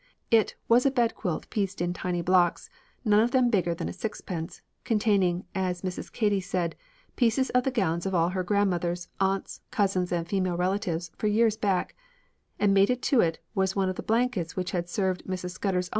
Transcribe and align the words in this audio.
It 0.31 0.55
"was 0.67 0.83
a 0.83 0.89
bed 0.89 1.13
quilt 1.13 1.47
pieced 1.51 1.79
in 1.79 1.93
tiny 1.93 2.23
blocks, 2.23 2.71
none 3.05 3.19
of 3.21 3.29
them 3.29 3.51
bigger 3.51 3.75
than 3.75 3.87
a 3.87 3.93
sixpence, 3.93 4.63
containing, 4.83 5.45
as 5.53 5.83
Mrs. 5.83 6.11
Katy 6.11 6.41
said, 6.41 6.75
pieces 7.15 7.51
of 7.51 7.65
the 7.65 7.69
gowns 7.69 8.07
of 8.07 8.15
all 8.15 8.29
her 8.29 8.41
grandmothers, 8.41 9.09
aunts, 9.19 9.61
cousins, 9.69 10.11
and 10.11 10.27
female 10.27 10.57
relatives 10.57 11.11
for 11.19 11.27
years 11.27 11.55
back; 11.55 11.95
and 12.57 12.73
mated 12.73 13.03
to 13.03 13.21
it 13.21 13.37
was 13.53 13.75
one 13.75 13.89
of 13.89 13.95
the 13.95 14.01
blankets 14.01 14.55
which 14.55 14.71
had 14.71 14.89
served 14.89 15.21
Mrs. 15.25 15.27
Scudder's 15.27 15.27
uncle 15.27 15.29
in 15.29 15.33
his 15.33 15.53
bivouac 15.53 15.53
at 15.53 15.61
Valley 15.61 15.83
Forge." 15.83 15.89